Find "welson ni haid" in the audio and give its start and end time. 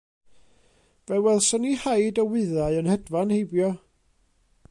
1.25-2.21